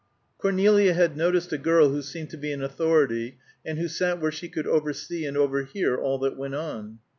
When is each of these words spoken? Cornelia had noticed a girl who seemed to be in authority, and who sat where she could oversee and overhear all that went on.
Cornelia 0.39 0.95
had 0.95 1.15
noticed 1.15 1.53
a 1.53 1.59
girl 1.59 1.89
who 1.89 2.01
seemed 2.01 2.31
to 2.31 2.35
be 2.37 2.51
in 2.51 2.63
authority, 2.63 3.37
and 3.63 3.77
who 3.77 3.87
sat 3.87 4.19
where 4.19 4.31
she 4.31 4.49
could 4.49 4.65
oversee 4.65 5.27
and 5.27 5.37
overhear 5.37 5.95
all 5.95 6.17
that 6.17 6.35
went 6.37 6.55
on. 6.55 6.97